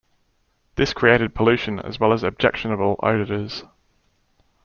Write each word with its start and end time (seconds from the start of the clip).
This 0.77 0.93
created 0.95 1.35
pollution 1.35 1.77
as 1.79 1.99
well 1.99 2.11
as 2.11 2.23
objectionable 2.23 2.99
odors. 3.03 3.65